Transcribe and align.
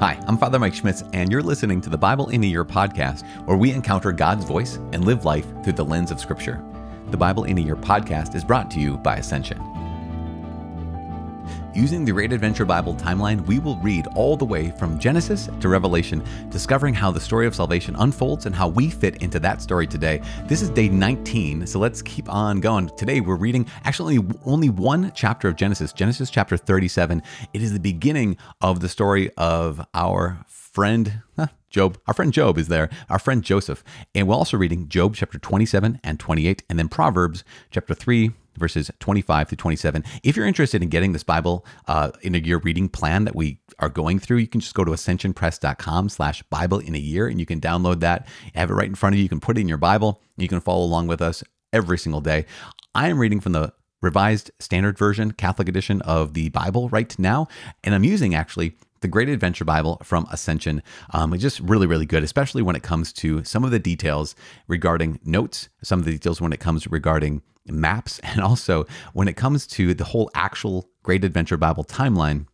Hi, 0.00 0.18
I'm 0.26 0.38
Father 0.38 0.58
Mike 0.58 0.72
Schmitz, 0.72 1.04
and 1.12 1.30
you're 1.30 1.42
listening 1.42 1.82
to 1.82 1.90
the 1.90 1.98
Bible 1.98 2.30
in 2.30 2.42
a 2.42 2.46
Year 2.46 2.64
podcast, 2.64 3.22
where 3.44 3.58
we 3.58 3.70
encounter 3.70 4.12
God's 4.12 4.46
voice 4.46 4.76
and 4.94 5.04
live 5.04 5.26
life 5.26 5.44
through 5.62 5.74
the 5.74 5.84
lens 5.84 6.10
of 6.10 6.18
Scripture. 6.18 6.64
The 7.10 7.18
Bible 7.18 7.44
in 7.44 7.58
a 7.58 7.60
Year 7.60 7.76
podcast 7.76 8.34
is 8.34 8.42
brought 8.42 8.70
to 8.70 8.80
you 8.80 8.96
by 8.96 9.16
Ascension. 9.16 9.58
Using 11.72 12.04
the 12.04 12.10
Great 12.10 12.32
Adventure 12.32 12.64
Bible 12.64 12.96
timeline, 12.96 13.46
we 13.46 13.60
will 13.60 13.76
read 13.76 14.08
all 14.16 14.36
the 14.36 14.44
way 14.44 14.72
from 14.72 14.98
Genesis 14.98 15.48
to 15.60 15.68
Revelation, 15.68 16.20
discovering 16.50 16.94
how 16.94 17.12
the 17.12 17.20
story 17.20 17.46
of 17.46 17.54
salvation 17.54 17.94
unfolds 18.00 18.46
and 18.46 18.54
how 18.54 18.66
we 18.66 18.90
fit 18.90 19.22
into 19.22 19.38
that 19.38 19.62
story 19.62 19.86
today. 19.86 20.20
This 20.46 20.62
is 20.62 20.70
day 20.70 20.88
19, 20.88 21.68
so 21.68 21.78
let's 21.78 22.02
keep 22.02 22.28
on 22.28 22.58
going. 22.58 22.90
Today 22.96 23.20
we're 23.20 23.36
reading 23.36 23.66
actually 23.84 24.18
only 24.44 24.68
one 24.68 25.12
chapter 25.14 25.46
of 25.46 25.54
Genesis, 25.54 25.92
Genesis 25.92 26.28
chapter 26.28 26.56
37. 26.56 27.22
It 27.54 27.62
is 27.62 27.72
the 27.72 27.78
beginning 27.78 28.36
of 28.60 28.80
the 28.80 28.88
story 28.88 29.30
of 29.36 29.86
our 29.94 30.44
friend, 30.48 31.22
Job. 31.70 31.98
Our 32.08 32.14
friend 32.14 32.32
Job 32.32 32.58
is 32.58 32.66
there, 32.66 32.90
our 33.08 33.20
friend 33.20 33.44
Joseph. 33.44 33.84
And 34.12 34.26
we're 34.26 34.34
also 34.34 34.56
reading 34.56 34.88
Job 34.88 35.14
chapter 35.14 35.38
27 35.38 36.00
and 36.02 36.18
28, 36.18 36.64
and 36.68 36.80
then 36.80 36.88
Proverbs 36.88 37.44
chapter 37.70 37.94
3, 37.94 38.32
verses 38.60 38.90
25 39.00 39.48
to 39.48 39.56
27. 39.56 40.04
If 40.22 40.36
you're 40.36 40.46
interested 40.46 40.82
in 40.82 40.88
getting 40.88 41.12
this 41.12 41.24
Bible 41.24 41.66
uh, 41.88 42.12
in 42.22 42.34
a 42.34 42.38
year 42.38 42.58
reading 42.58 42.88
plan 42.88 43.24
that 43.24 43.34
we 43.34 43.60
are 43.80 43.88
going 43.88 44.18
through, 44.20 44.36
you 44.38 44.46
can 44.46 44.60
just 44.60 44.74
go 44.74 44.84
to 44.84 44.92
ascensionpress.com 44.92 46.08
slash 46.10 46.42
Bible 46.44 46.78
in 46.78 46.94
a 46.94 46.98
year 46.98 47.26
and 47.26 47.40
you 47.40 47.46
can 47.46 47.60
download 47.60 48.00
that, 48.00 48.28
have 48.54 48.70
it 48.70 48.74
right 48.74 48.88
in 48.88 48.94
front 48.94 49.14
of 49.14 49.18
you. 49.18 49.24
You 49.24 49.28
can 49.28 49.40
put 49.40 49.58
it 49.58 49.62
in 49.62 49.68
your 49.68 49.78
Bible. 49.78 50.22
You 50.36 50.46
can 50.46 50.60
follow 50.60 50.84
along 50.84 51.08
with 51.08 51.20
us 51.20 51.42
every 51.72 51.98
single 51.98 52.20
day. 52.20 52.46
I 52.94 53.08
am 53.08 53.18
reading 53.18 53.40
from 53.40 53.52
the 53.52 53.72
Revised 54.02 54.50
Standard 54.58 54.98
Version, 54.98 55.32
Catholic 55.32 55.68
edition 55.68 56.00
of 56.02 56.34
the 56.34 56.48
Bible 56.50 56.88
right 56.88 57.16
now, 57.18 57.48
and 57.84 57.94
I'm 57.94 58.04
using 58.04 58.34
actually 58.34 58.76
the 59.00 59.08
Great 59.08 59.28
Adventure 59.28 59.64
Bible 59.64 60.00
from 60.02 60.26
Ascension. 60.30 60.82
Um, 61.12 61.32
it's 61.32 61.42
just 61.42 61.60
really, 61.60 61.86
really 61.86 62.06
good, 62.06 62.22
especially 62.22 62.62
when 62.62 62.76
it 62.76 62.82
comes 62.82 63.12
to 63.14 63.44
some 63.44 63.64
of 63.64 63.70
the 63.70 63.78
details 63.78 64.34
regarding 64.68 65.20
notes, 65.24 65.68
some 65.82 65.98
of 65.98 66.04
the 66.04 66.12
details 66.12 66.40
when 66.40 66.52
it 66.52 66.60
comes 66.60 66.86
regarding 66.86 67.42
maps, 67.66 68.18
and 68.22 68.40
also 68.40 68.86
when 69.12 69.28
it 69.28 69.36
comes 69.36 69.66
to 69.68 69.94
the 69.94 70.04
whole 70.04 70.30
actual 70.34 70.88
Great 71.02 71.24
Adventure 71.24 71.56
Bible 71.56 71.84
timeline. 71.84 72.46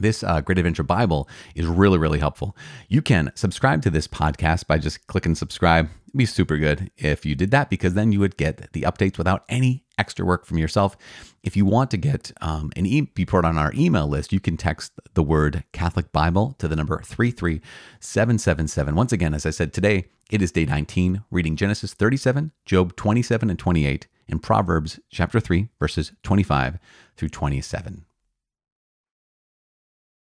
This 0.00 0.22
uh, 0.22 0.40
Great 0.40 0.58
Adventure 0.58 0.82
Bible 0.82 1.28
is 1.54 1.66
really, 1.66 1.98
really 1.98 2.18
helpful. 2.18 2.56
You 2.88 3.02
can 3.02 3.32
subscribe 3.34 3.82
to 3.82 3.90
this 3.90 4.08
podcast 4.08 4.66
by 4.66 4.78
just 4.78 5.06
clicking 5.06 5.34
subscribe. 5.34 5.88
It'd 6.08 6.18
be 6.18 6.26
super 6.26 6.56
good 6.56 6.90
if 6.96 7.26
you 7.26 7.34
did 7.34 7.50
that 7.50 7.70
because 7.70 7.94
then 7.94 8.12
you 8.12 8.20
would 8.20 8.36
get 8.36 8.72
the 8.72 8.82
updates 8.82 9.18
without 9.18 9.44
any 9.48 9.84
extra 9.98 10.24
work 10.24 10.44
from 10.46 10.58
yourself. 10.58 10.96
If 11.42 11.56
you 11.56 11.64
want 11.64 11.90
to 11.92 11.96
get 11.96 12.32
um, 12.40 12.70
an 12.76 12.86
e- 12.86 13.00
be 13.02 13.24
put 13.24 13.44
on 13.44 13.58
our 13.58 13.72
email 13.74 14.06
list, 14.06 14.32
you 14.32 14.40
can 14.40 14.56
text 14.56 14.92
the 15.14 15.22
word 15.22 15.64
Catholic 15.72 16.12
Bible 16.12 16.54
to 16.58 16.68
the 16.68 16.76
number 16.76 17.00
33777. 17.00 18.94
Once 18.94 19.12
again, 19.12 19.34
as 19.34 19.46
I 19.46 19.50
said 19.50 19.72
today, 19.72 20.06
it 20.30 20.42
is 20.42 20.52
day 20.52 20.66
19, 20.66 21.22
reading 21.30 21.56
Genesis 21.56 21.94
37, 21.94 22.52
Job 22.64 22.96
27 22.96 23.48
and 23.48 23.58
28, 23.58 24.08
and 24.28 24.42
Proverbs 24.42 24.98
chapter 25.10 25.38
3, 25.38 25.68
verses 25.78 26.12
25 26.22 26.78
through 27.16 27.28
27. 27.28 28.04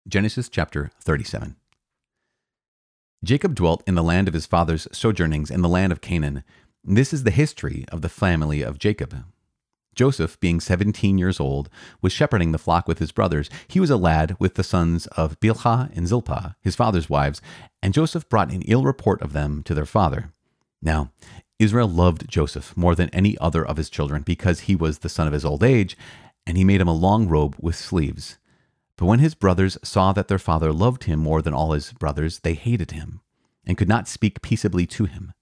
Genesis 0.09 0.49
chapter 0.49 0.91
37. 1.01 1.55
Jacob 3.23 3.55
dwelt 3.55 3.85
in 3.87 3.95
the 3.95 4.03
land 4.03 4.27
of 4.27 4.35
his 4.35 4.47
father's 4.47 4.89
sojournings 4.91 5.49
in 5.49 5.63
the 5.63 5.69
land 5.69 5.93
of 5.93 6.01
Canaan. 6.01 6.43
This 6.83 7.13
is 7.13 7.23
the 7.23 7.31
history 7.31 7.85
of 7.93 8.03
the 8.03 8.09
family 8.09 8.63
of 8.63 8.81
Jacob. 8.81 9.25
Joseph, 9.95 10.41
being 10.41 10.59
seventeen 10.59 11.19
years 11.19 11.39
old, 11.39 11.69
was 12.01 12.13
shepherding 12.13 12.51
the 12.51 12.59
flock 12.59 12.89
with 12.89 12.99
his 12.99 13.13
brothers. 13.13 13.49
He 13.69 13.79
was 13.79 13.91
a 13.91 13.97
lad 13.97 14.35
with 14.41 14.57
the 14.57 14.65
sons 14.65 15.07
of 15.09 15.39
Bilhah 15.39 15.97
and 15.97 16.09
Zilpah, 16.09 16.57
his 16.61 16.75
father's 16.75 17.09
wives, 17.09 17.41
and 17.81 17.95
Joseph 17.95 18.29
brought 18.29 18.51
an 18.51 18.63
ill 18.63 18.83
report 18.83 19.23
of 19.23 19.33
them 19.33 19.63
to 19.63 19.75
their 19.75 19.87
father. 19.87 20.33
Now, 20.83 21.13
Israel 21.61 21.89
loved 21.89 22.29
Joseph 22.29 22.77
more 22.77 22.97
than 22.97 23.09
any 23.11 23.39
other 23.39 23.65
of 23.65 23.77
his 23.77 23.89
children 23.89 24.23
because 24.23 24.61
he 24.61 24.75
was 24.75 24.99
the 24.99 25.09
son 25.09 25.29
of 25.29 25.33
his 25.33 25.45
old 25.45 25.63
age, 25.63 25.97
and 26.45 26.57
he 26.57 26.65
made 26.65 26.81
him 26.81 26.89
a 26.89 26.93
long 26.93 27.29
robe 27.29 27.55
with 27.61 27.77
sleeves. 27.77 28.39
But 29.03 29.09
when 29.09 29.19
his 29.19 29.35
brothers 29.35 29.77
saw 29.83 30.13
that 30.13 30.29
their 30.29 30.39
father 30.39 30.73
loved 30.73 31.05
him 31.05 31.19
more 31.19 31.43
than 31.43 31.53
all 31.53 31.73
his 31.73 31.93
brothers, 31.93 32.39
they 32.39 32.55
hated 32.55 32.93
him 32.93 33.21
and 33.67 33.77
could 33.77 33.89
not 33.89 34.07
speak 34.07 34.43
peaceably 34.43 34.87
to 34.87 35.07
him. 35.07 35.33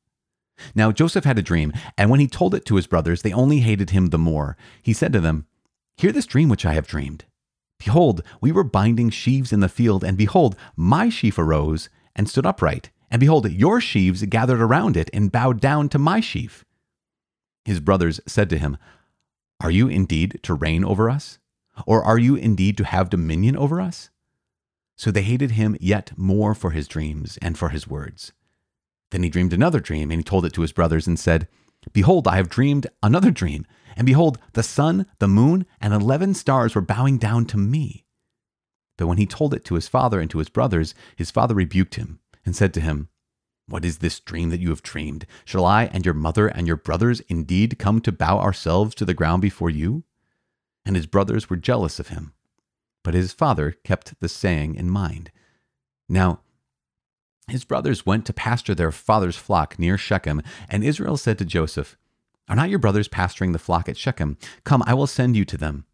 Now 0.74 0.92
Joseph 0.92 1.24
had 1.24 1.38
a 1.38 1.42
dream, 1.42 1.74
and 1.98 2.08
when 2.08 2.20
he 2.20 2.26
told 2.26 2.54
it 2.54 2.64
to 2.64 2.76
his 2.76 2.86
brothers, 2.86 3.20
they 3.20 3.34
only 3.34 3.58
hated 3.58 3.90
him 3.90 4.06
the 4.06 4.16
more. 4.16 4.56
He 4.82 4.94
said 4.94 5.12
to 5.12 5.20
them, 5.20 5.44
Hear 5.98 6.10
this 6.10 6.24
dream 6.24 6.48
which 6.48 6.64
I 6.64 6.72
have 6.72 6.86
dreamed. 6.86 7.26
Behold, 7.78 8.22
we 8.40 8.50
were 8.50 8.64
binding 8.64 9.10
sheaves 9.10 9.52
in 9.52 9.60
the 9.60 9.68
field, 9.68 10.04
and 10.04 10.16
behold, 10.16 10.56
my 10.74 11.10
sheaf 11.10 11.36
arose 11.36 11.90
and 12.16 12.30
stood 12.30 12.46
upright, 12.46 12.88
and 13.10 13.20
behold, 13.20 13.50
your 13.52 13.78
sheaves 13.78 14.22
gathered 14.22 14.62
around 14.62 14.96
it 14.96 15.10
and 15.12 15.30
bowed 15.30 15.60
down 15.60 15.90
to 15.90 15.98
my 15.98 16.20
sheaf. 16.20 16.64
His 17.66 17.78
brothers 17.78 18.22
said 18.26 18.48
to 18.48 18.58
him, 18.58 18.78
Are 19.60 19.70
you 19.70 19.86
indeed 19.86 20.40
to 20.44 20.54
reign 20.54 20.82
over 20.82 21.10
us? 21.10 21.39
Or 21.86 22.02
are 22.02 22.18
you 22.18 22.36
indeed 22.36 22.76
to 22.78 22.84
have 22.84 23.10
dominion 23.10 23.56
over 23.56 23.80
us? 23.80 24.10
So 24.96 25.10
they 25.10 25.22
hated 25.22 25.52
him 25.52 25.76
yet 25.80 26.12
more 26.16 26.54
for 26.54 26.72
his 26.72 26.86
dreams 26.86 27.38
and 27.40 27.56
for 27.56 27.70
his 27.70 27.88
words. 27.88 28.32
Then 29.10 29.22
he 29.22 29.30
dreamed 29.30 29.52
another 29.52 29.80
dream, 29.80 30.10
and 30.10 30.20
he 30.20 30.24
told 30.24 30.44
it 30.44 30.52
to 30.52 30.62
his 30.62 30.72
brothers 30.72 31.06
and 31.06 31.18
said, 31.18 31.48
Behold, 31.92 32.28
I 32.28 32.36
have 32.36 32.48
dreamed 32.48 32.86
another 33.02 33.30
dream. 33.30 33.66
And 33.96 34.06
behold, 34.06 34.38
the 34.52 34.62
sun, 34.62 35.06
the 35.18 35.28
moon, 35.28 35.66
and 35.80 35.92
eleven 35.92 36.34
stars 36.34 36.74
were 36.74 36.80
bowing 36.80 37.18
down 37.18 37.46
to 37.46 37.56
me. 37.56 38.04
But 38.96 39.06
when 39.06 39.18
he 39.18 39.26
told 39.26 39.54
it 39.54 39.64
to 39.64 39.74
his 39.74 39.88
father 39.88 40.20
and 40.20 40.30
to 40.30 40.38
his 40.38 40.50
brothers, 40.50 40.94
his 41.16 41.30
father 41.30 41.54
rebuked 41.54 41.94
him 41.94 42.20
and 42.44 42.54
said 42.54 42.74
to 42.74 42.80
him, 42.80 43.08
What 43.66 43.84
is 43.84 43.98
this 43.98 44.20
dream 44.20 44.50
that 44.50 44.60
you 44.60 44.68
have 44.68 44.82
dreamed? 44.82 45.26
Shall 45.44 45.64
I 45.64 45.84
and 45.86 46.04
your 46.04 46.14
mother 46.14 46.48
and 46.48 46.66
your 46.66 46.76
brothers 46.76 47.20
indeed 47.20 47.78
come 47.78 48.00
to 48.02 48.12
bow 48.12 48.38
ourselves 48.38 48.94
to 48.96 49.06
the 49.06 49.14
ground 49.14 49.40
before 49.42 49.70
you? 49.70 50.04
And 50.84 50.96
his 50.96 51.06
brothers 51.06 51.50
were 51.50 51.56
jealous 51.56 51.98
of 51.98 52.08
him. 52.08 52.32
But 53.02 53.14
his 53.14 53.32
father 53.32 53.72
kept 53.84 54.18
the 54.20 54.28
saying 54.28 54.74
in 54.74 54.90
mind. 54.90 55.30
Now, 56.08 56.40
his 57.48 57.64
brothers 57.64 58.06
went 58.06 58.26
to 58.26 58.32
pasture 58.32 58.74
their 58.74 58.92
father's 58.92 59.36
flock 59.36 59.78
near 59.78 59.98
Shechem, 59.98 60.42
and 60.68 60.84
Israel 60.84 61.16
said 61.16 61.38
to 61.38 61.44
Joseph, 61.44 61.96
Are 62.48 62.56
not 62.56 62.70
your 62.70 62.78
brothers 62.78 63.08
pasturing 63.08 63.52
the 63.52 63.58
flock 63.58 63.88
at 63.88 63.96
Shechem? 63.96 64.36
Come, 64.64 64.82
I 64.86 64.94
will 64.94 65.06
send 65.06 65.36
you 65.36 65.44
to 65.46 65.56
them. 65.56 65.84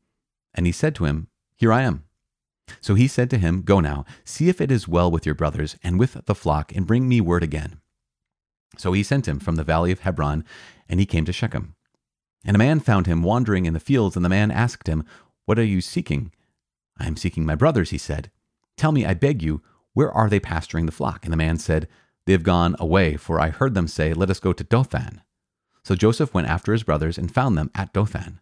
And 0.54 0.66
he 0.66 0.72
said 0.72 0.94
to 0.96 1.04
him, 1.04 1.28
Here 1.56 1.72
I 1.72 1.82
am. 1.82 2.04
So 2.80 2.94
he 2.94 3.08
said 3.08 3.30
to 3.30 3.38
him, 3.38 3.62
Go 3.62 3.80
now, 3.80 4.04
see 4.24 4.48
if 4.48 4.60
it 4.60 4.70
is 4.70 4.88
well 4.88 5.10
with 5.10 5.24
your 5.24 5.34
brothers 5.34 5.76
and 5.82 5.98
with 5.98 6.24
the 6.26 6.34
flock, 6.34 6.74
and 6.74 6.86
bring 6.86 7.08
me 7.08 7.20
word 7.20 7.42
again. 7.42 7.80
So 8.76 8.92
he 8.92 9.02
sent 9.02 9.28
him 9.28 9.38
from 9.38 9.56
the 9.56 9.64
valley 9.64 9.92
of 9.92 10.00
Hebron, 10.00 10.44
and 10.88 11.00
he 11.00 11.06
came 11.06 11.24
to 11.24 11.32
Shechem. 11.32 11.74
And 12.46 12.54
a 12.54 12.58
man 12.58 12.78
found 12.78 13.06
him 13.06 13.24
wandering 13.24 13.66
in 13.66 13.74
the 13.74 13.80
fields, 13.80 14.14
and 14.14 14.24
the 14.24 14.30
man 14.30 14.52
asked 14.52 14.88
him, 14.88 15.04
What 15.44 15.58
are 15.58 15.64
you 15.64 15.80
seeking? 15.80 16.32
I 16.96 17.06
am 17.06 17.16
seeking 17.16 17.44
my 17.44 17.56
brothers, 17.56 17.90
he 17.90 17.98
said. 17.98 18.30
Tell 18.76 18.92
me, 18.92 19.04
I 19.04 19.14
beg 19.14 19.42
you, 19.42 19.62
where 19.94 20.12
are 20.12 20.30
they 20.30 20.38
pasturing 20.38 20.86
the 20.86 20.92
flock? 20.92 21.24
And 21.24 21.32
the 21.32 21.36
man 21.36 21.58
said, 21.58 21.88
They 22.24 22.32
have 22.32 22.44
gone 22.44 22.76
away, 22.78 23.16
for 23.16 23.40
I 23.40 23.50
heard 23.50 23.74
them 23.74 23.88
say, 23.88 24.14
Let 24.14 24.30
us 24.30 24.38
go 24.38 24.52
to 24.52 24.62
Dothan. 24.62 25.22
So 25.82 25.96
Joseph 25.96 26.32
went 26.32 26.48
after 26.48 26.72
his 26.72 26.84
brothers 26.84 27.18
and 27.18 27.34
found 27.34 27.58
them 27.58 27.70
at 27.74 27.92
Dothan. 27.92 28.40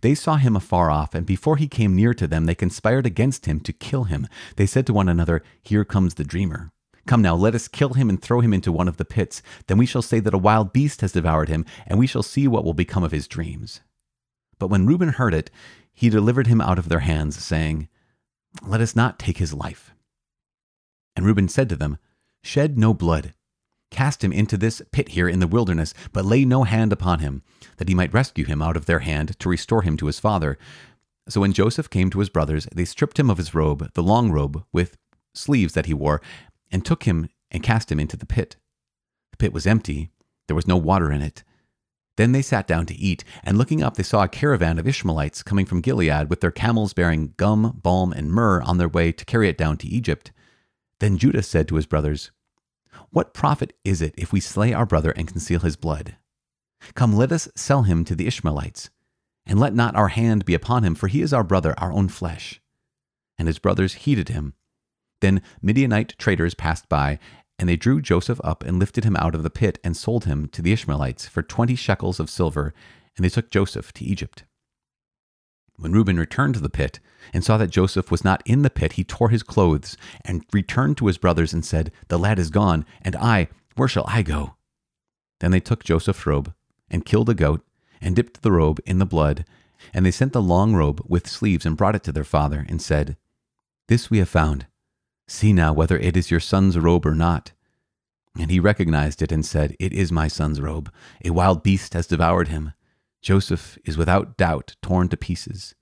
They 0.00 0.14
saw 0.14 0.36
him 0.36 0.56
afar 0.56 0.90
off, 0.90 1.14
and 1.14 1.26
before 1.26 1.56
he 1.56 1.68
came 1.68 1.94
near 1.94 2.14
to 2.14 2.26
them, 2.26 2.46
they 2.46 2.54
conspired 2.54 3.04
against 3.04 3.46
him 3.46 3.60
to 3.60 3.72
kill 3.72 4.04
him. 4.04 4.26
They 4.56 4.66
said 4.66 4.86
to 4.86 4.94
one 4.94 5.08
another, 5.08 5.42
Here 5.62 5.84
comes 5.84 6.14
the 6.14 6.24
dreamer. 6.24 6.72
Come 7.06 7.22
now, 7.22 7.34
let 7.34 7.54
us 7.54 7.68
kill 7.68 7.94
him 7.94 8.08
and 8.08 8.20
throw 8.20 8.40
him 8.40 8.52
into 8.52 8.70
one 8.70 8.88
of 8.88 8.96
the 8.96 9.04
pits. 9.04 9.42
Then 9.66 9.78
we 9.78 9.86
shall 9.86 10.02
say 10.02 10.20
that 10.20 10.34
a 10.34 10.38
wild 10.38 10.72
beast 10.72 11.00
has 11.00 11.12
devoured 11.12 11.48
him, 11.48 11.64
and 11.86 11.98
we 11.98 12.06
shall 12.06 12.22
see 12.22 12.46
what 12.46 12.64
will 12.64 12.74
become 12.74 13.02
of 13.02 13.12
his 13.12 13.26
dreams. 13.26 13.80
But 14.58 14.68
when 14.68 14.86
Reuben 14.86 15.10
heard 15.10 15.34
it, 15.34 15.50
he 15.92 16.08
delivered 16.08 16.46
him 16.46 16.60
out 16.60 16.78
of 16.78 16.88
their 16.88 17.00
hands, 17.00 17.42
saying, 17.42 17.88
Let 18.64 18.80
us 18.80 18.94
not 18.94 19.18
take 19.18 19.38
his 19.38 19.52
life. 19.52 19.92
And 21.16 21.26
Reuben 21.26 21.48
said 21.48 21.68
to 21.70 21.76
them, 21.76 21.98
Shed 22.42 22.78
no 22.78 22.94
blood. 22.94 23.34
Cast 23.90 24.24
him 24.24 24.32
into 24.32 24.56
this 24.56 24.80
pit 24.90 25.10
here 25.10 25.28
in 25.28 25.40
the 25.40 25.46
wilderness, 25.46 25.92
but 26.12 26.24
lay 26.24 26.44
no 26.44 26.62
hand 26.64 26.92
upon 26.92 27.18
him, 27.18 27.42
that 27.76 27.88
he 27.88 27.94
might 27.94 28.14
rescue 28.14 28.44
him 28.44 28.62
out 28.62 28.76
of 28.76 28.86
their 28.86 29.00
hand 29.00 29.38
to 29.40 29.48
restore 29.48 29.82
him 29.82 29.96
to 29.98 30.06
his 30.06 30.18
father. 30.18 30.56
So 31.28 31.42
when 31.42 31.52
Joseph 31.52 31.90
came 31.90 32.08
to 32.10 32.20
his 32.20 32.30
brothers, 32.30 32.66
they 32.74 32.84
stripped 32.84 33.18
him 33.18 33.28
of 33.28 33.36
his 33.36 33.54
robe, 33.54 33.92
the 33.92 34.02
long 34.02 34.30
robe 34.30 34.64
with 34.72 34.96
sleeves 35.34 35.74
that 35.74 35.86
he 35.86 35.94
wore, 35.94 36.22
and 36.72 36.84
took 36.84 37.04
him 37.04 37.28
and 37.50 37.62
cast 37.62 37.92
him 37.92 38.00
into 38.00 38.16
the 38.16 38.26
pit. 38.26 38.56
The 39.30 39.36
pit 39.36 39.52
was 39.52 39.66
empty, 39.66 40.10
there 40.48 40.56
was 40.56 40.66
no 40.66 40.76
water 40.76 41.12
in 41.12 41.22
it. 41.22 41.44
Then 42.16 42.32
they 42.32 42.42
sat 42.42 42.66
down 42.66 42.86
to 42.86 42.94
eat, 42.94 43.24
and 43.42 43.56
looking 43.56 43.82
up, 43.82 43.96
they 43.96 44.02
saw 44.02 44.22
a 44.22 44.28
caravan 44.28 44.78
of 44.78 44.86
Ishmaelites 44.86 45.42
coming 45.42 45.64
from 45.64 45.80
Gilead 45.80 46.28
with 46.28 46.40
their 46.40 46.50
camels 46.50 46.92
bearing 46.92 47.34
gum, 47.36 47.80
balm, 47.82 48.12
and 48.12 48.30
myrrh 48.30 48.60
on 48.62 48.78
their 48.78 48.88
way 48.88 49.12
to 49.12 49.24
carry 49.24 49.48
it 49.48 49.56
down 49.56 49.78
to 49.78 49.88
Egypt. 49.88 50.30
Then 51.00 51.16
Judah 51.16 51.42
said 51.42 51.68
to 51.68 51.76
his 51.76 51.86
brothers, 51.86 52.30
What 53.10 53.32
profit 53.32 53.72
is 53.82 54.02
it 54.02 54.14
if 54.18 54.32
we 54.32 54.40
slay 54.40 54.74
our 54.74 54.84
brother 54.84 55.12
and 55.12 55.26
conceal 55.26 55.60
his 55.60 55.76
blood? 55.76 56.16
Come, 56.94 57.14
let 57.14 57.32
us 57.32 57.48
sell 57.54 57.84
him 57.84 58.04
to 58.04 58.14
the 58.14 58.26
Ishmaelites, 58.26 58.90
and 59.46 59.58
let 59.58 59.74
not 59.74 59.96
our 59.96 60.08
hand 60.08 60.44
be 60.44 60.54
upon 60.54 60.84
him, 60.84 60.94
for 60.94 61.08
he 61.08 61.22
is 61.22 61.32
our 61.32 61.44
brother, 61.44 61.74
our 61.78 61.92
own 61.92 62.08
flesh. 62.08 62.60
And 63.38 63.48
his 63.48 63.58
brothers 63.58 63.94
heeded 63.94 64.28
him. 64.28 64.54
Then 65.22 65.40
Midianite 65.62 66.16
traders 66.18 66.52
passed 66.52 66.88
by, 66.88 67.20
and 67.56 67.68
they 67.68 67.76
drew 67.76 68.02
Joseph 68.02 68.40
up 68.42 68.64
and 68.64 68.80
lifted 68.80 69.04
him 69.04 69.14
out 69.16 69.36
of 69.36 69.44
the 69.44 69.50
pit 69.50 69.78
and 69.84 69.96
sold 69.96 70.24
him 70.24 70.48
to 70.48 70.60
the 70.60 70.72
Ishmaelites 70.72 71.28
for 71.28 71.44
twenty 71.44 71.76
shekels 71.76 72.18
of 72.18 72.28
silver, 72.28 72.74
and 73.16 73.24
they 73.24 73.28
took 73.28 73.48
Joseph 73.48 73.92
to 73.92 74.04
Egypt. 74.04 74.42
When 75.76 75.92
Reuben 75.92 76.18
returned 76.18 76.54
to 76.54 76.60
the 76.60 76.68
pit 76.68 76.98
and 77.32 77.44
saw 77.44 77.56
that 77.56 77.70
Joseph 77.70 78.10
was 78.10 78.24
not 78.24 78.42
in 78.44 78.62
the 78.62 78.68
pit, 78.68 78.94
he 78.94 79.04
tore 79.04 79.28
his 79.28 79.44
clothes 79.44 79.96
and 80.24 80.44
returned 80.52 80.96
to 80.96 81.06
his 81.06 81.18
brothers 81.18 81.52
and 81.52 81.64
said, 81.64 81.92
The 82.08 82.18
lad 82.18 82.40
is 82.40 82.50
gone, 82.50 82.84
and 83.00 83.14
I, 83.14 83.46
where 83.76 83.88
shall 83.88 84.04
I 84.08 84.22
go? 84.22 84.56
Then 85.38 85.52
they 85.52 85.60
took 85.60 85.84
Joseph's 85.84 86.26
robe 86.26 86.52
and 86.90 87.06
killed 87.06 87.30
a 87.30 87.34
goat 87.34 87.64
and 88.00 88.16
dipped 88.16 88.42
the 88.42 88.50
robe 88.50 88.80
in 88.86 88.98
the 88.98 89.06
blood, 89.06 89.44
and 89.94 90.04
they 90.04 90.10
sent 90.10 90.32
the 90.32 90.42
long 90.42 90.74
robe 90.74 91.00
with 91.06 91.28
sleeves 91.28 91.64
and 91.64 91.76
brought 91.76 91.94
it 91.94 92.02
to 92.02 92.12
their 92.12 92.24
father 92.24 92.66
and 92.68 92.82
said, 92.82 93.16
This 93.86 94.10
we 94.10 94.18
have 94.18 94.28
found. 94.28 94.66
See 95.32 95.54
now 95.54 95.72
whether 95.72 95.96
it 95.96 96.14
is 96.14 96.30
your 96.30 96.40
son's 96.40 96.78
robe 96.78 97.06
or 97.06 97.14
not. 97.14 97.52
And 98.38 98.50
he 98.50 98.60
recognized 98.60 99.22
it 99.22 99.32
and 99.32 99.46
said, 99.46 99.74
It 99.80 99.94
is 99.94 100.12
my 100.12 100.28
son's 100.28 100.60
robe. 100.60 100.92
A 101.24 101.30
wild 101.30 101.62
beast 101.62 101.94
has 101.94 102.06
devoured 102.06 102.48
him. 102.48 102.74
Joseph 103.22 103.78
is 103.86 103.96
without 103.96 104.36
doubt 104.36 104.76
torn 104.82 105.08
to 105.08 105.16
pieces. 105.16 105.74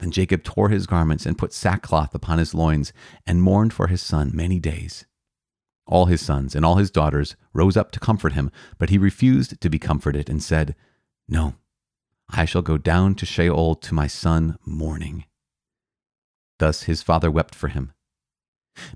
Then 0.00 0.10
Jacob 0.10 0.42
tore 0.42 0.70
his 0.70 0.86
garments 0.86 1.26
and 1.26 1.36
put 1.36 1.52
sackcloth 1.52 2.14
upon 2.14 2.38
his 2.38 2.54
loins 2.54 2.94
and 3.26 3.42
mourned 3.42 3.74
for 3.74 3.88
his 3.88 4.00
son 4.00 4.30
many 4.32 4.58
days. 4.58 5.04
All 5.86 6.06
his 6.06 6.22
sons 6.22 6.54
and 6.54 6.64
all 6.64 6.76
his 6.76 6.90
daughters 6.90 7.36
rose 7.52 7.76
up 7.76 7.92
to 7.92 8.00
comfort 8.00 8.32
him, 8.32 8.50
but 8.78 8.88
he 8.88 8.96
refused 8.96 9.60
to 9.60 9.68
be 9.68 9.78
comforted 9.78 10.30
and 10.30 10.42
said, 10.42 10.74
No, 11.28 11.56
I 12.30 12.46
shall 12.46 12.62
go 12.62 12.78
down 12.78 13.16
to 13.16 13.26
Sheol 13.26 13.74
to 13.74 13.94
my 13.94 14.06
son 14.06 14.56
mourning. 14.64 15.26
Thus 16.58 16.84
his 16.84 17.02
father 17.02 17.30
wept 17.30 17.54
for 17.54 17.68
him. 17.68 17.92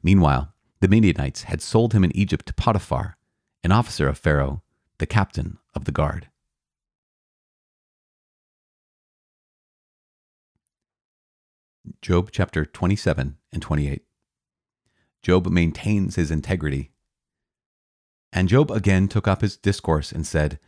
Meanwhile, 0.03 0.53
the 0.81 0.89
Midianites 0.89 1.45
had 1.45 1.63
sold 1.63 1.93
him 1.93 2.05
in 2.05 2.17
Egypt 2.17 2.47
to 2.47 2.55
Potiphar, 2.55 3.17
an 3.65 3.73
officer 3.73 4.09
of 4.09 4.19
Pharaoh, 4.19 4.63
the 4.99 5.07
captain 5.07 5.59
of 5.75 5.85
the 5.85 5.93
guard. 5.93 6.29
Job 12.03 12.31
chapter 12.33 12.65
27 12.65 13.37
and 13.53 13.63
28. 13.63 14.03
Job 15.23 15.47
maintains 15.47 16.17
his 16.17 16.31
integrity. 16.31 16.91
And 18.33 18.49
Job 18.49 18.71
again 18.71 19.09
took 19.09 19.27
up 19.27 19.41
his 19.41 19.57
discourse 19.57 20.13
and 20.13 20.27
said, 20.27 20.59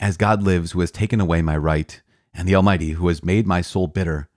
As 0.00 0.16
God 0.16 0.42
lives, 0.42 0.72
who 0.72 0.80
has 0.80 0.90
taken 0.90 1.20
away 1.20 1.42
my 1.42 1.56
right, 1.56 2.02
and 2.34 2.48
the 2.48 2.54
Almighty, 2.54 2.90
who 2.90 3.08
has 3.08 3.24
made 3.24 3.46
my 3.46 3.60
soul 3.60 3.86
bitter, 3.86 4.28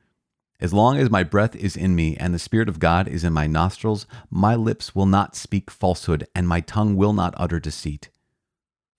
as 0.65 0.73
long 0.73 0.97
as 0.97 1.11
my 1.11 1.21
breath 1.21 1.55
is 1.55 1.77
in 1.77 1.95
me 1.95 2.17
and 2.17 2.33
the 2.33 2.39
Spirit 2.39 2.67
of 2.67 2.79
God 2.79 3.07
is 3.07 3.23
in 3.23 3.31
my 3.31 3.45
nostrils, 3.45 4.07
my 4.31 4.55
lips 4.55 4.95
will 4.95 5.05
not 5.05 5.35
speak 5.35 5.69
falsehood, 5.69 6.27
and 6.33 6.47
my 6.47 6.59
tongue 6.59 6.95
will 6.95 7.13
not 7.13 7.35
utter 7.37 7.59
deceit. 7.59 8.09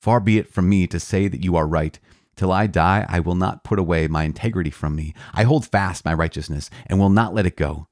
Far 0.01 0.21
be 0.21 0.39
it 0.39 0.49
from 0.49 0.69
me 0.69 0.87
to 0.87 1.01
say 1.01 1.27
that 1.27 1.43
you 1.43 1.57
are 1.57 1.67
right, 1.67 1.99
Till 2.37 2.53
I 2.53 2.67
die, 2.67 3.05
I 3.09 3.19
will 3.19 3.35
not 3.35 3.65
put 3.65 3.79
away 3.79 4.07
my 4.07 4.25
integrity 4.25 4.71
from 4.71 4.95
me. 4.95 5.15
I 5.33 5.45
hold 5.45 5.67
fast 5.67 6.05
my 6.05 6.13
righteousness 6.13 6.69
and 6.87 7.01
will 7.01 7.11
not 7.11 7.35
let 7.35 7.47
it 7.47 7.57
go. 7.57 7.89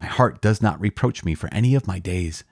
My 0.00 0.06
heart 0.06 0.40
does 0.40 0.62
not 0.62 0.80
reproach 0.80 1.24
me 1.24 1.34
for 1.34 1.52
any 1.52 1.74
of 1.74 1.86
my 1.86 1.98
days. 1.98 2.44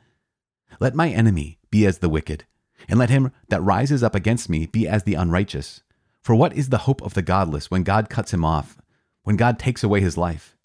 Let 0.81 0.95
my 0.95 1.09
enemy 1.09 1.59
be 1.71 1.87
as 1.87 1.99
the 1.99 2.09
wicked, 2.09 2.45
and 2.89 2.99
let 2.99 3.11
him 3.11 3.33
that 3.49 3.63
rises 3.63 4.03
up 4.03 4.15
against 4.15 4.51
me 4.51 4.67
be 4.67 4.87
as 4.89 5.05
the 5.05 5.15
unrighteous. 5.15 5.83
For 6.23 6.35
what 6.35 6.53
is 6.53 6.69
the 6.69 6.79
hope 6.79 7.01
of 7.03 7.15
the 7.15 7.23
godless 7.23 7.71
when 7.71 7.83
God 7.85 8.11
cuts 8.11 8.35
him 8.35 8.45
off, 8.45 8.77
when 9.31 9.37
God 9.37 9.61
takes 9.61 9.85
away 9.85 10.01
his 10.01 10.17
life? 10.17 10.57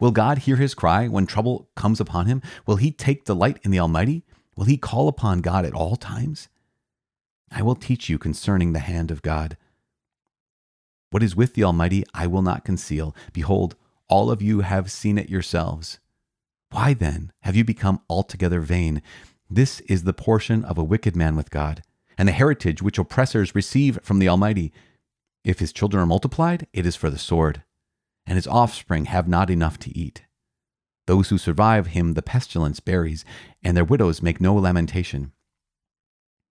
Will 0.00 0.10
God 0.10 0.38
hear 0.38 0.56
his 0.56 0.74
cry 0.74 1.06
when 1.06 1.24
trouble 1.24 1.68
comes 1.76 2.00
upon 2.00 2.26
him? 2.26 2.42
Will 2.66 2.74
he 2.74 2.90
take 2.90 3.24
delight 3.24 3.60
in 3.62 3.70
the 3.70 3.78
Almighty? 3.78 4.24
Will 4.56 4.64
he 4.64 4.76
call 4.76 5.06
upon 5.06 5.40
God 5.40 5.64
at 5.64 5.72
all 5.72 5.94
times? 5.94 6.48
I 7.52 7.62
will 7.62 7.76
teach 7.76 8.08
you 8.08 8.18
concerning 8.18 8.72
the 8.72 8.80
hand 8.80 9.12
of 9.12 9.22
God. 9.22 9.56
What 11.10 11.22
is 11.22 11.36
with 11.36 11.54
the 11.54 11.62
Almighty 11.62 12.02
I 12.12 12.26
will 12.26 12.42
not 12.42 12.64
conceal. 12.64 13.14
Behold, 13.32 13.76
all 14.08 14.32
of 14.32 14.42
you 14.42 14.62
have 14.62 14.90
seen 14.90 15.16
it 15.16 15.30
yourselves. 15.30 16.00
Why 16.72 16.94
then 16.94 17.30
have 17.42 17.54
you 17.54 17.64
become 17.64 18.00
altogether 18.10 18.62
vain? 18.62 19.00
This 19.48 19.78
is 19.82 20.02
the 20.02 20.12
portion 20.12 20.64
of 20.64 20.76
a 20.76 20.82
wicked 20.82 21.14
man 21.14 21.36
with 21.36 21.50
God, 21.50 21.84
and 22.18 22.26
the 22.26 22.32
heritage 22.32 22.82
which 22.82 22.98
oppressors 22.98 23.54
receive 23.54 24.00
from 24.02 24.18
the 24.18 24.28
Almighty. 24.28 24.72
If 25.44 25.60
his 25.60 25.72
children 25.72 26.02
are 26.02 26.06
multiplied, 26.06 26.66
it 26.72 26.84
is 26.84 26.96
for 26.96 27.08
the 27.08 27.16
sword, 27.16 27.62
and 28.26 28.36
his 28.36 28.46
offspring 28.46 29.06
have 29.06 29.28
not 29.28 29.50
enough 29.50 29.78
to 29.78 29.96
eat. 29.96 30.22
Those 31.06 31.30
who 31.30 31.38
survive 31.38 31.88
him 31.88 32.14
the 32.14 32.22
pestilence 32.22 32.80
buries, 32.80 33.24
and 33.62 33.76
their 33.76 33.84
widows 33.84 34.22
make 34.22 34.40
no 34.40 34.54
lamentation. 34.54 35.32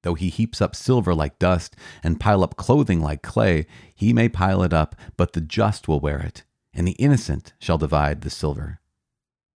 Though 0.04 0.16
he 0.16 0.30
heaps 0.30 0.62
up 0.62 0.76
silver 0.76 1.14
like 1.14 1.40
dust 1.40 1.76
and 2.04 2.20
pile 2.20 2.44
up 2.44 2.58
clothing 2.58 3.02
like 3.02 3.22
clay, 3.22 3.68
he 3.96 4.14
may 4.14 4.30
pile 4.30 4.64
it 4.64 4.74
up, 4.74 4.96
but 5.16 5.34
the 5.34 5.42
just 5.42 5.88
will 5.88 6.00
wear 6.00 6.20
it, 6.20 6.44
and 6.74 6.88
the 6.88 6.94
innocent 6.94 7.54
shall 7.60 7.78
divide 7.78 8.22
the 8.22 8.30
silver. 8.30 8.80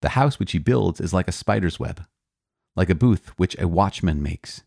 The 0.01 0.09
house 0.09 0.37
which 0.37 0.51
he 0.51 0.59
builds 0.59 1.01
is 1.01 1.13
like 1.13 1.27
a 1.27 1.33
spider's 1.33 1.79
web, 1.79 2.05
like 2.75 2.89
a 2.89 2.95
booth 2.95 3.29
which 3.37 3.57
a 3.59 3.67
watchman 3.67 4.21
makes. 4.21 4.63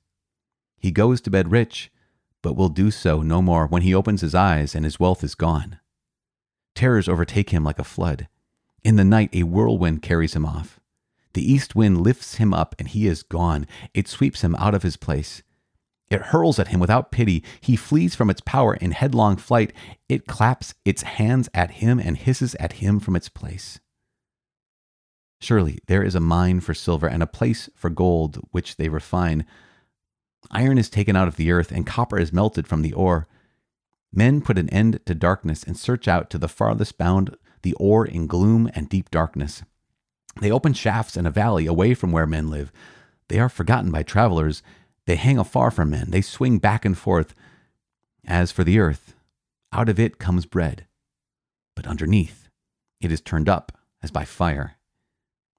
He 0.79 0.91
goes 0.91 1.21
to 1.23 1.31
bed 1.31 1.53
rich, 1.53 1.91
but 2.43 2.55
will 2.55 2.69
do 2.69 2.91
so 2.91 3.23
no 3.23 3.41
more 3.41 3.67
when 3.67 3.83
he 3.83 3.95
opens 3.95 4.21
his 4.21 4.35
eyes 4.35 4.75
and 4.75 4.85
his 4.85 5.01
wealth 5.01 5.25
is 5.25 5.35
gone. 5.35 5.79
Terrors 6.79 7.09
overtake 7.09 7.51
him 7.51 7.65
like 7.65 7.81
a 7.81 7.85
flood. 7.85 8.29
In 8.85 8.95
the 8.95 9.05
night, 9.05 9.31
a 9.33 9.43
whirlwind 9.43 10.01
carries 10.01 10.37
him 10.37 10.47
off. 10.47 10.79
The 11.33 11.43
east 11.43 11.75
wind 11.75 12.03
lifts 12.03 12.37
him 12.37 12.55
up, 12.55 12.77
and 12.79 12.87
he 12.87 13.09
is 13.09 13.25
gone. 13.25 13.67
It 13.95 14.07
sweeps 14.07 14.43
him 14.43 14.55
out 14.61 14.77
of 14.77 14.85
his 14.85 14.97
place. 14.97 15.43
It 16.09 16.27
hurls 16.31 16.61
at 16.61 16.69
him 16.69 16.79
without 16.79 17.11
pity. 17.11 17.43
He 17.61 17.75
flees 17.75 18.15
from 18.15 18.31
its 18.31 18.41
power 18.43 18.75
in 18.75 18.93
headlong 18.93 19.39
flight. 19.39 19.73
It 20.09 20.29
claps 20.29 20.75
its 20.85 21.03
hands 21.03 21.49
at 21.53 21.73
him 21.83 21.99
and 21.99 22.17
hisses 22.17 22.55
at 22.61 22.75
him 22.75 23.01
from 23.01 23.17
its 23.17 23.29
place. 23.29 23.81
Surely 25.41 25.81
there 25.89 26.05
is 26.05 26.15
a 26.15 26.21
mine 26.21 26.61
for 26.61 26.75
silver 26.75 27.09
and 27.09 27.25
a 27.25 27.27
place 27.27 27.69
for 27.75 27.91
gold, 27.91 28.39
which 28.53 28.77
they 28.77 28.89
refine. 28.89 29.45
Iron 30.53 30.79
is 30.79 30.89
taken 30.89 31.17
out 31.17 31.27
of 31.27 31.35
the 31.35 31.51
earth, 31.51 31.73
and 31.73 31.85
copper 31.85 32.21
is 32.21 32.33
melted 32.33 32.69
from 32.69 32.83
the 32.83 32.93
ore. 32.93 33.27
Men 34.13 34.41
put 34.41 34.59
an 34.59 34.69
end 34.71 35.01
to 35.07 35.15
darkness 35.15 35.63
and 35.63 35.77
search 35.77 36.09
out 36.09 36.31
to 36.31 36.39
the 36.39 36.49
farthest 36.49 36.99
bound 36.99 37.37
the 37.63 37.75
ore 37.75 38.07
in 38.07 38.27
gloom 38.27 38.71
and 38.75 38.89
deep 38.89 39.11
darkness. 39.11 39.63
They 40.41 40.51
open 40.51 40.73
shafts 40.73 41.17
in 41.17 41.27
a 41.27 41.31
valley 41.31 41.67
away 41.67 41.95
from 41.95 42.13
where 42.13 42.27
men 42.27 42.49
live. 42.49 42.73
They 43.29 43.39
are 43.39 43.49
forgotten 43.49 43.91
by 43.91 44.03
travelers 44.03 44.63
they 45.09 45.17
hang 45.17 45.39
afar 45.39 45.71
from 45.71 45.89
men, 45.89 46.11
they 46.11 46.21
swing 46.21 46.59
back 46.59 46.85
and 46.85 46.97
forth. 46.97 47.35
As 48.27 48.53
for 48.53 48.63
the 48.63 48.79
earth, 48.79 49.15
out 49.73 49.89
of 49.89 49.99
it 49.99 50.19
comes 50.19 50.45
bread, 50.45 50.87
but 51.75 51.87
underneath 51.87 52.51
it 53.01 53.11
is 53.11 53.23
turned 53.23 53.49
up 53.49 53.73
as 54.03 54.11
by 54.11 54.27
fire. 54.27 54.77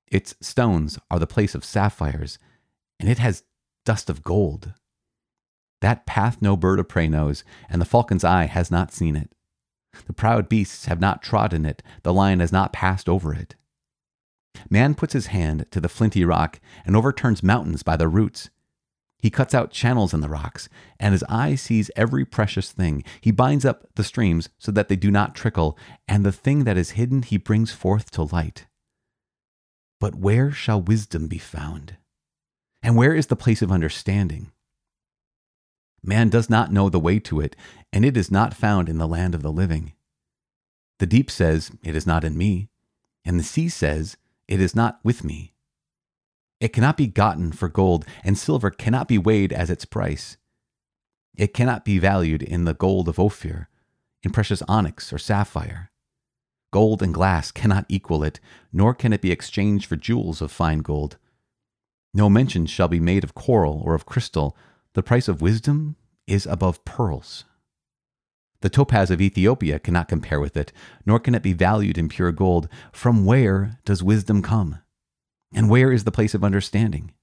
Its 0.05 0.35
stones 0.39 0.99
are 1.09 1.17
the 1.17 1.25
place 1.25 1.55
of 1.55 1.65
sapphires, 1.65 2.37
and 2.99 3.09
it 3.09 3.17
has 3.17 3.43
dust 3.85 4.07
of 4.07 4.23
gold. 4.23 4.73
That 5.81 6.05
path 6.05 6.41
no 6.41 6.57
bird 6.57 6.79
of 6.79 6.87
prey 6.87 7.07
knows, 7.07 7.43
and 7.69 7.81
the 7.81 7.85
falcon's 7.85 8.23
eye 8.23 8.45
has 8.45 8.69
not 8.69 8.93
seen 8.93 9.15
it. 9.15 9.31
The 10.05 10.13
proud 10.13 10.49
beasts 10.49 10.85
have 10.85 10.99
not 10.99 11.21
trodden 11.21 11.65
it, 11.65 11.81
the 12.03 12.13
lion 12.13 12.39
has 12.39 12.51
not 12.51 12.73
passed 12.73 13.07
over 13.07 13.33
it. 13.33 13.55
Man 14.69 14.93
puts 14.93 15.13
his 15.13 15.27
hand 15.27 15.65
to 15.71 15.79
the 15.79 15.89
flinty 15.89 16.25
rock 16.25 16.59
and 16.85 16.95
overturns 16.95 17.43
mountains 17.43 17.83
by 17.83 17.95
their 17.95 18.09
roots. 18.09 18.49
He 19.21 19.29
cuts 19.29 19.53
out 19.53 19.71
channels 19.71 20.13
in 20.13 20.21
the 20.21 20.29
rocks, 20.29 20.69
and 20.99 21.11
his 21.11 21.23
eye 21.27 21.55
sees 21.55 21.91
every 21.95 22.23
precious 22.23 22.71
thing. 22.71 23.03
He 23.19 23.31
binds 23.31 23.65
up 23.65 23.85
the 23.95 24.03
streams 24.03 24.49
so 24.57 24.71
that 24.71 24.87
they 24.87 24.95
do 24.95 25.11
not 25.11 25.35
trickle, 25.35 25.77
and 26.07 26.25
the 26.25 26.31
thing 26.31 26.63
that 26.63 26.77
is 26.77 26.91
hidden 26.91 27.23
he 27.23 27.37
brings 27.37 27.71
forth 27.71 28.11
to 28.11 28.23
light. 28.23 28.65
But 29.99 30.15
where 30.15 30.51
shall 30.51 30.81
wisdom 30.81 31.27
be 31.27 31.37
found? 31.37 31.97
And 32.81 32.95
where 32.95 33.13
is 33.13 33.27
the 33.27 33.35
place 33.35 33.61
of 33.61 33.71
understanding? 33.71 34.51
Man 36.03 36.29
does 36.29 36.49
not 36.49 36.71
know 36.71 36.89
the 36.89 36.99
way 36.99 37.19
to 37.19 37.39
it, 37.39 37.55
and 37.91 38.05
it 38.05 38.15
is 38.15 38.31
not 38.31 38.53
found 38.53 38.89
in 38.89 38.97
the 38.97 39.07
land 39.07 39.35
of 39.35 39.41
the 39.41 39.51
living. 39.51 39.93
The 40.99 41.05
deep 41.05 41.29
says, 41.31 41.71
It 41.83 41.95
is 41.95 42.07
not 42.07 42.23
in 42.23 42.37
me, 42.37 42.69
and 43.25 43.39
the 43.39 43.43
sea 43.43 43.69
says, 43.69 44.17
It 44.47 44.61
is 44.61 44.75
not 44.75 44.99
with 45.03 45.23
me. 45.23 45.53
It 46.59 46.73
cannot 46.73 46.97
be 46.97 47.07
gotten 47.07 47.51
for 47.51 47.69
gold, 47.69 48.05
and 48.23 48.37
silver 48.37 48.69
cannot 48.69 49.07
be 49.07 49.17
weighed 49.17 49.53
as 49.53 49.69
its 49.69 49.85
price. 49.85 50.37
It 51.35 51.53
cannot 51.53 51.85
be 51.85 51.99
valued 51.99 52.43
in 52.43 52.65
the 52.65 52.73
gold 52.73 53.07
of 53.07 53.17
Ophir, 53.17 53.69
in 54.23 54.31
precious 54.31 54.61
onyx 54.63 55.13
or 55.13 55.17
sapphire. 55.17 55.89
Gold 56.71 57.01
and 57.01 57.13
glass 57.13 57.51
cannot 57.51 57.85
equal 57.87 58.23
it, 58.23 58.39
nor 58.73 58.93
can 58.93 59.13
it 59.13 59.21
be 59.21 59.31
exchanged 59.31 59.85
for 59.85 59.95
jewels 59.95 60.41
of 60.41 60.51
fine 60.51 60.79
gold. 60.79 61.17
No 62.13 62.29
mention 62.29 62.65
shall 62.65 62.87
be 62.87 62.99
made 62.99 63.23
of 63.23 63.33
coral 63.33 63.81
or 63.85 63.95
of 63.95 64.05
crystal. 64.05 64.57
The 64.93 65.03
price 65.03 65.27
of 65.27 65.41
wisdom 65.41 65.95
is 66.27 66.45
above 66.45 66.83
pearls. 66.85 67.45
The 68.61 68.69
topaz 68.69 69.09
of 69.09 69.21
Ethiopia 69.21 69.79
cannot 69.79 70.09
compare 70.09 70.39
with 70.39 70.57
it, 70.57 70.73
nor 71.05 71.19
can 71.19 71.33
it 71.33 71.43
be 71.43 71.53
valued 71.53 71.97
in 71.97 72.09
pure 72.09 72.31
gold. 72.31 72.67
From 72.91 73.25
where 73.25 73.79
does 73.85 74.03
wisdom 74.03 74.41
come? 74.41 74.79
And 75.53 75.69
where 75.69 75.91
is 75.91 76.03
the 76.03 76.11
place 76.11 76.33
of 76.33 76.43
understanding? 76.43 77.13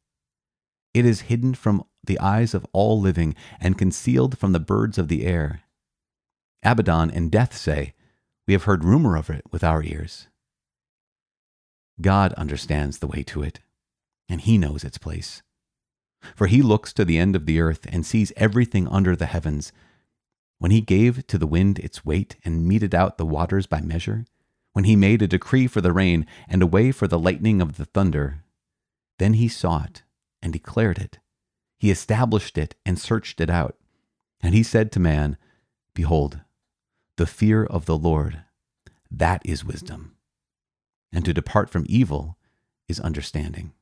It 0.95 1.05
is 1.05 1.23
hidden 1.23 1.55
from 1.55 1.85
the 2.03 2.19
eyes 2.19 2.55
of 2.55 2.67
all 2.73 3.01
living 3.01 3.35
and 3.61 3.77
concealed 3.77 4.39
from 4.39 4.53
the 4.53 4.61
birds 4.61 4.97
of 4.97 5.09
the 5.09 5.27
air. 5.27 5.63
Abaddon 6.63 7.11
and 7.11 7.31
death 7.31 7.55
say, 7.55 7.93
We 8.47 8.55
have 8.55 8.65
heard 8.65 8.83
rumor 8.83 9.17
of 9.17 9.29
it 9.29 9.45
with 9.53 9.63
our 9.63 9.83
ears. 9.83 10.29
God 12.01 12.33
understands 12.35 12.99
the 12.99 13.07
way 13.07 13.23
to 13.25 13.43
it, 13.43 13.61
and 14.29 14.41
he 14.41 14.57
knows 14.57 14.85
its 14.85 14.99
place. 14.99 15.43
For 16.35 16.47
he 16.47 16.63
looks 16.63 16.93
to 16.95 17.05
the 17.05 17.19
end 17.19 17.37
of 17.37 17.47
the 17.47 17.61
earth 17.61 17.87
and 17.89 18.05
sees 18.05 18.33
everything 18.37 18.89
under 18.89 19.15
the 19.15 19.27
heavens. 19.27 19.73
When 20.59 20.71
he 20.71 20.81
gave 20.81 21.27
to 21.27 21.39
the 21.39 21.47
wind 21.47 21.79
its 21.79 22.05
weight 22.05 22.37
and 22.45 22.67
meted 22.67 22.95
out 22.95 23.19
the 23.19 23.27
waters 23.27 23.67
by 23.67 23.81
measure, 23.81 24.25
when 24.73 24.85
he 24.85 24.97
made 24.97 25.23
a 25.23 25.27
decree 25.27 25.67
for 25.67 25.81
the 25.81 25.93
rain 25.93 26.27
and 26.49 26.63
a 26.63 26.67
way 26.67 26.93
for 26.93 27.07
the 27.07 27.19
lightning 27.19 27.61
of 27.61 27.77
the 27.77 27.85
thunder, 27.85 28.45
then 29.19 29.35
he 29.35 29.49
saw 29.49 29.85
it 29.85 30.03
and 30.43 30.53
declared 30.53 30.99
it. 30.99 31.19
He 31.79 31.91
established 31.91 32.59
it 32.59 32.75
and 32.85 32.99
searched 32.99 33.41
it 33.41 33.51
out. 33.51 33.77
And 34.41 34.55
he 34.55 34.63
said 34.63 34.93
to 34.93 35.01
man, 35.01 35.37
Behold, 35.95 36.41
the 37.17 37.27
fear 37.27 37.65
of 37.65 37.87
the 37.87 37.97
Lord, 37.97 38.45
that 39.11 39.43
is 39.45 39.65
wisdom. 39.65 40.17
And 41.13 41.25
to 41.25 41.33
depart 41.33 41.71
from 41.71 41.87
evil 41.89 42.37
is 42.89 43.01
understanding. 43.01 43.73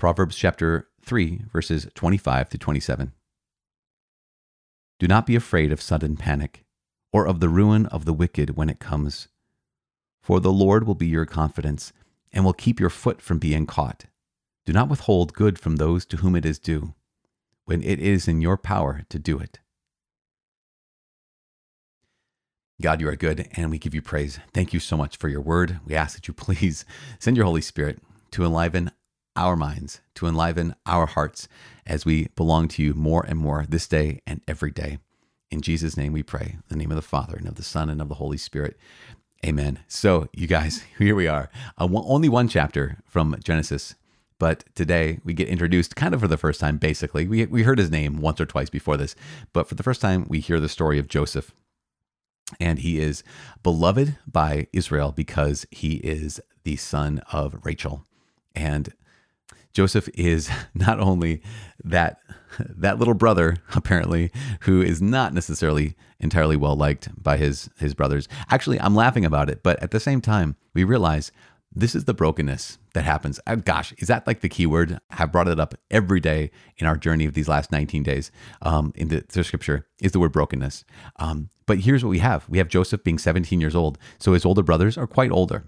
Proverbs 0.00 0.34
chapter 0.34 0.88
3, 1.04 1.42
verses 1.52 1.86
25 1.94 2.48
to 2.48 2.56
27. 2.56 3.12
Do 4.98 5.06
not 5.06 5.26
be 5.26 5.36
afraid 5.36 5.70
of 5.72 5.82
sudden 5.82 6.16
panic, 6.16 6.64
or 7.12 7.26
of 7.26 7.40
the 7.40 7.50
ruin 7.50 7.84
of 7.84 8.06
the 8.06 8.14
wicked 8.14 8.56
when 8.56 8.70
it 8.70 8.80
comes. 8.80 9.28
For 10.22 10.40
the 10.40 10.50
Lord 10.50 10.86
will 10.86 10.94
be 10.94 11.06
your 11.06 11.26
confidence, 11.26 11.92
and 12.32 12.46
will 12.46 12.54
keep 12.54 12.80
your 12.80 12.88
foot 12.88 13.20
from 13.20 13.36
being 13.36 13.66
caught. 13.66 14.06
Do 14.64 14.72
not 14.72 14.88
withhold 14.88 15.34
good 15.34 15.58
from 15.58 15.76
those 15.76 16.06
to 16.06 16.16
whom 16.16 16.34
it 16.34 16.46
is 16.46 16.58
due, 16.58 16.94
when 17.66 17.82
it 17.82 17.98
is 17.98 18.26
in 18.26 18.40
your 18.40 18.56
power 18.56 19.02
to 19.10 19.18
do 19.18 19.38
it. 19.38 19.58
God, 22.80 23.02
you 23.02 23.08
are 23.10 23.16
good, 23.16 23.50
and 23.52 23.70
we 23.70 23.76
give 23.76 23.94
you 23.94 24.00
praise. 24.00 24.40
Thank 24.54 24.72
you 24.72 24.80
so 24.80 24.96
much 24.96 25.18
for 25.18 25.28
your 25.28 25.42
word. 25.42 25.78
We 25.84 25.94
ask 25.94 26.14
that 26.14 26.26
you 26.26 26.32
please 26.32 26.86
send 27.18 27.36
your 27.36 27.44
Holy 27.44 27.60
Spirit 27.60 27.98
to 28.30 28.46
enliven 28.46 28.92
our 29.40 29.56
minds, 29.56 30.02
to 30.14 30.26
enliven 30.26 30.74
our 30.84 31.06
hearts 31.06 31.48
as 31.86 32.04
we 32.04 32.28
belong 32.36 32.68
to 32.68 32.82
you 32.82 32.92
more 32.92 33.24
and 33.26 33.38
more 33.38 33.64
this 33.66 33.88
day 33.88 34.20
and 34.26 34.42
every 34.46 34.70
day. 34.70 34.98
In 35.50 35.62
Jesus' 35.62 35.96
name 35.96 36.12
we 36.12 36.22
pray. 36.22 36.58
In 36.58 36.62
the 36.68 36.76
name 36.76 36.90
of 36.90 36.96
the 36.96 37.02
Father, 37.02 37.36
and 37.36 37.48
of 37.48 37.54
the 37.54 37.62
Son, 37.62 37.88
and 37.88 38.02
of 38.02 38.10
the 38.10 38.16
Holy 38.16 38.36
Spirit. 38.36 38.76
Amen. 39.44 39.78
So, 39.88 40.28
you 40.34 40.46
guys, 40.46 40.82
here 40.98 41.14
we 41.14 41.26
are. 41.26 41.48
Uh, 41.78 41.88
only 41.90 42.28
one 42.28 42.48
chapter 42.48 42.98
from 43.06 43.34
Genesis, 43.42 43.94
but 44.38 44.64
today 44.74 45.20
we 45.24 45.32
get 45.32 45.48
introduced 45.48 45.96
kind 45.96 46.14
of 46.14 46.20
for 46.20 46.28
the 46.28 46.36
first 46.36 46.60
time, 46.60 46.76
basically. 46.76 47.26
We, 47.26 47.46
we 47.46 47.62
heard 47.62 47.78
his 47.78 47.90
name 47.90 48.20
once 48.20 48.42
or 48.42 48.46
twice 48.46 48.68
before 48.68 48.98
this, 48.98 49.16
but 49.54 49.66
for 49.66 49.74
the 49.74 49.82
first 49.82 50.02
time, 50.02 50.26
we 50.28 50.40
hear 50.40 50.60
the 50.60 50.68
story 50.68 50.98
of 50.98 51.08
Joseph. 51.08 51.52
And 52.58 52.80
he 52.80 53.00
is 53.00 53.24
beloved 53.62 54.18
by 54.26 54.66
Israel 54.74 55.12
because 55.12 55.66
he 55.70 55.94
is 55.96 56.40
the 56.64 56.76
son 56.76 57.22
of 57.32 57.56
Rachel. 57.64 58.04
And 58.54 58.92
Joseph 59.72 60.08
is 60.14 60.50
not 60.74 61.00
only 61.00 61.42
that 61.84 62.18
that 62.58 62.98
little 62.98 63.14
brother 63.14 63.58
apparently 63.76 64.32
who 64.62 64.82
is 64.82 65.00
not 65.00 65.32
necessarily 65.32 65.94
entirely 66.18 66.56
well 66.56 66.76
liked 66.76 67.08
by 67.22 67.36
his 67.36 67.70
his 67.78 67.94
brothers. 67.94 68.28
Actually, 68.50 68.80
I'm 68.80 68.94
laughing 68.94 69.24
about 69.24 69.48
it, 69.48 69.62
but 69.62 69.80
at 69.82 69.90
the 69.90 70.00
same 70.00 70.20
time, 70.20 70.56
we 70.74 70.84
realize 70.84 71.32
this 71.72 71.94
is 71.94 72.04
the 72.04 72.14
brokenness 72.14 72.78
that 72.94 73.04
happens. 73.04 73.38
Oh, 73.46 73.56
gosh, 73.56 73.92
is 73.98 74.08
that 74.08 74.26
like 74.26 74.40
the 74.40 74.48
key 74.48 74.66
word? 74.66 74.98
I've 75.10 75.30
brought 75.30 75.46
it 75.46 75.60
up 75.60 75.74
every 75.90 76.18
day 76.18 76.50
in 76.78 76.86
our 76.86 76.96
journey 76.96 77.26
of 77.26 77.34
these 77.34 77.48
last 77.48 77.70
19 77.70 78.02
days 78.02 78.32
um, 78.62 78.92
in 78.96 79.08
the, 79.08 79.44
scripture 79.44 79.86
is 80.02 80.10
the 80.10 80.18
word 80.18 80.32
brokenness. 80.32 80.84
Um, 81.16 81.48
but 81.66 81.78
here's 81.78 82.04
what 82.04 82.10
we 82.10 82.18
have: 82.18 82.48
we 82.48 82.58
have 82.58 82.68
Joseph 82.68 83.04
being 83.04 83.18
17 83.18 83.60
years 83.60 83.76
old, 83.76 83.98
so 84.18 84.32
his 84.32 84.44
older 84.44 84.62
brothers 84.62 84.98
are 84.98 85.06
quite 85.06 85.30
older, 85.30 85.64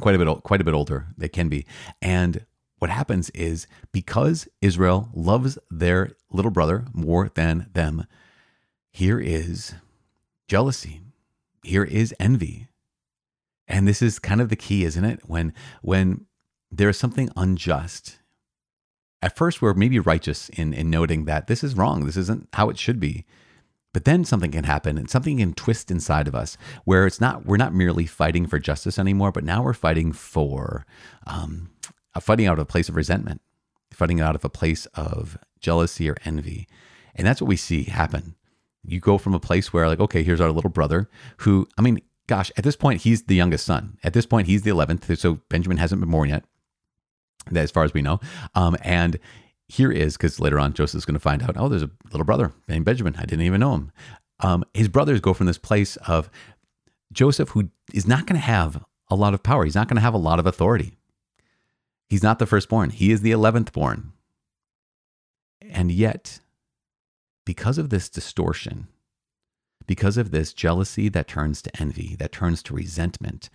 quite 0.00 0.14
a 0.14 0.18
bit, 0.18 0.42
quite 0.42 0.62
a 0.62 0.64
bit 0.64 0.74
older. 0.74 1.08
They 1.18 1.28
can 1.28 1.50
be, 1.50 1.66
and 2.00 2.46
what 2.78 2.90
happens 2.90 3.30
is 3.30 3.66
because 3.92 4.48
Israel 4.60 5.08
loves 5.14 5.58
their 5.70 6.12
little 6.30 6.50
brother 6.50 6.84
more 6.92 7.28
than 7.34 7.68
them, 7.72 8.06
here 8.90 9.20
is 9.20 9.74
jealousy. 10.46 11.00
Here 11.62 11.84
is 11.84 12.14
envy. 12.18 12.68
And 13.66 13.86
this 13.86 14.00
is 14.00 14.18
kind 14.18 14.40
of 14.40 14.48
the 14.48 14.56
key, 14.56 14.84
isn't 14.84 15.04
it? 15.04 15.20
When 15.26 15.52
when 15.82 16.26
there 16.70 16.88
is 16.88 16.96
something 16.96 17.30
unjust. 17.36 18.18
At 19.20 19.36
first, 19.36 19.60
we're 19.60 19.74
maybe 19.74 19.98
righteous 19.98 20.48
in, 20.50 20.72
in 20.72 20.90
noting 20.90 21.24
that 21.24 21.46
this 21.46 21.64
is 21.64 21.74
wrong. 21.74 22.04
This 22.04 22.16
isn't 22.16 22.48
how 22.52 22.70
it 22.70 22.78
should 22.78 23.00
be. 23.00 23.24
But 23.92 24.04
then 24.04 24.24
something 24.24 24.52
can 24.52 24.64
happen 24.64 24.98
and 24.98 25.10
something 25.10 25.38
can 25.38 25.54
twist 25.54 25.90
inside 25.90 26.28
of 26.28 26.34
us 26.34 26.56
where 26.84 27.06
it's 27.06 27.20
not, 27.20 27.46
we're 27.46 27.56
not 27.56 27.74
merely 27.74 28.06
fighting 28.06 28.46
for 28.46 28.58
justice 28.58 28.98
anymore, 28.98 29.32
but 29.32 29.44
now 29.44 29.62
we're 29.62 29.72
fighting 29.72 30.12
for 30.12 30.86
um, 31.26 31.70
fighting 32.20 32.46
out 32.46 32.54
of 32.54 32.62
a 32.62 32.66
place 32.66 32.88
of 32.88 32.96
resentment, 32.96 33.40
fighting 33.92 34.20
out 34.20 34.34
of 34.34 34.44
a 34.44 34.50
place 34.50 34.86
of 34.94 35.38
jealousy 35.60 36.08
or 36.08 36.16
envy. 36.24 36.68
And 37.14 37.26
that's 37.26 37.40
what 37.40 37.48
we 37.48 37.56
see 37.56 37.84
happen. 37.84 38.34
You 38.84 39.00
go 39.00 39.18
from 39.18 39.34
a 39.34 39.40
place 39.40 39.72
where, 39.72 39.88
like, 39.88 40.00
okay, 40.00 40.22
here's 40.22 40.40
our 40.40 40.52
little 40.52 40.70
brother 40.70 41.08
who, 41.38 41.68
I 41.76 41.82
mean, 41.82 42.00
gosh, 42.26 42.52
at 42.56 42.64
this 42.64 42.76
point, 42.76 43.02
he's 43.02 43.24
the 43.24 43.34
youngest 43.34 43.66
son. 43.66 43.98
At 44.04 44.12
this 44.12 44.26
point, 44.26 44.46
he's 44.46 44.62
the 44.62 44.70
11th. 44.70 45.18
So 45.18 45.40
Benjamin 45.48 45.78
hasn't 45.78 46.00
been 46.00 46.10
born 46.10 46.28
yet, 46.28 46.44
as 47.54 47.70
far 47.70 47.84
as 47.84 47.92
we 47.92 48.02
know. 48.02 48.20
Um, 48.54 48.76
and 48.82 49.18
here 49.66 49.90
is, 49.90 50.16
because 50.16 50.40
later 50.40 50.58
on, 50.58 50.72
Joseph's 50.72 51.04
going 51.04 51.14
to 51.14 51.20
find 51.20 51.42
out, 51.42 51.56
oh, 51.56 51.68
there's 51.68 51.82
a 51.82 51.90
little 52.12 52.24
brother 52.24 52.52
named 52.68 52.84
Benjamin. 52.84 53.16
I 53.16 53.24
didn't 53.26 53.44
even 53.44 53.60
know 53.60 53.74
him. 53.74 53.92
Um, 54.40 54.64
his 54.72 54.88
brothers 54.88 55.20
go 55.20 55.34
from 55.34 55.46
this 55.46 55.58
place 55.58 55.96
of 55.96 56.30
Joseph, 57.12 57.50
who 57.50 57.70
is 57.92 58.06
not 58.06 58.26
going 58.26 58.40
to 58.40 58.46
have 58.46 58.84
a 59.10 59.16
lot 59.16 59.34
of 59.34 59.42
power. 59.42 59.64
He's 59.64 59.74
not 59.74 59.88
going 59.88 59.96
to 59.96 60.02
have 60.02 60.14
a 60.14 60.18
lot 60.18 60.38
of 60.38 60.46
authority. 60.46 60.94
He's 62.08 62.22
not 62.22 62.38
the 62.38 62.46
firstborn, 62.46 62.90
he 62.90 63.10
is 63.10 63.20
the 63.20 63.32
11th 63.32 63.72
born. 63.72 64.12
And 65.60 65.92
yet, 65.92 66.40
because 67.44 67.78
of 67.78 67.90
this 67.90 68.08
distortion, 68.08 68.88
because 69.86 70.16
of 70.16 70.30
this 70.30 70.52
jealousy 70.52 71.08
that 71.08 71.28
turns 71.28 71.62
to 71.62 71.80
envy, 71.80 72.14
that 72.16 72.32
turns 72.32 72.62
to 72.64 72.74
resentment, 72.74 73.50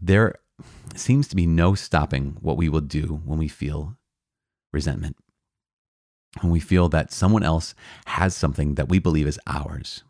there 0.00 0.36
seems 0.94 1.28
to 1.28 1.36
be 1.36 1.46
no 1.46 1.74
stopping 1.74 2.36
what 2.40 2.56
we 2.56 2.68
will 2.68 2.80
do 2.80 3.20
when 3.24 3.38
we 3.38 3.48
feel 3.48 3.96
resentment. 4.72 5.16
When 6.40 6.52
we 6.52 6.60
feel 6.60 6.88
that 6.88 7.12
someone 7.12 7.42
else 7.42 7.74
has 8.06 8.34
something 8.34 8.74
that 8.74 8.88
we 8.88 8.98
believe 8.98 9.26
is 9.26 9.40
ours. 9.46 10.02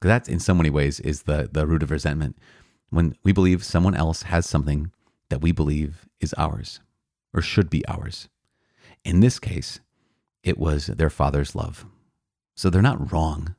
Because 0.00 0.08
that, 0.08 0.28
in 0.28 0.40
so 0.40 0.54
many 0.54 0.70
ways, 0.70 1.00
is 1.00 1.22
the, 1.22 1.48
the 1.50 1.66
root 1.66 1.82
of 1.82 1.90
resentment. 1.90 2.36
When 2.90 3.16
we 3.22 3.32
believe 3.32 3.64
someone 3.64 3.94
else 3.94 4.22
has 4.24 4.46
something 4.46 4.92
that 5.30 5.40
we 5.40 5.52
believe 5.52 6.06
is 6.20 6.34
ours 6.36 6.80
or 7.32 7.40
should 7.40 7.70
be 7.70 7.86
ours. 7.86 8.28
In 9.04 9.20
this 9.20 9.38
case, 9.38 9.80
it 10.42 10.58
was 10.58 10.86
their 10.86 11.10
father's 11.10 11.54
love. 11.54 11.86
So 12.54 12.68
they're 12.68 12.82
not 12.82 13.12
wrong. 13.12 13.54